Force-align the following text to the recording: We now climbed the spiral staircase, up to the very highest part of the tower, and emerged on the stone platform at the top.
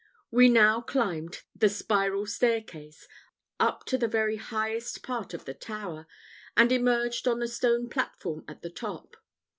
We 0.31 0.49
now 0.49 0.81
climbed 0.81 1.43
the 1.55 1.69
spiral 1.69 2.25
staircase, 2.25 3.07
up 3.59 3.85
to 3.85 3.99
the 3.99 4.07
very 4.07 4.37
highest 4.37 5.03
part 5.03 5.35
of 5.35 5.45
the 5.45 5.53
tower, 5.53 6.07
and 6.57 6.71
emerged 6.71 7.27
on 7.27 7.37
the 7.37 7.47
stone 7.47 7.87
platform 7.87 8.43
at 8.47 8.63
the 8.63 8.71
top. 8.71 9.15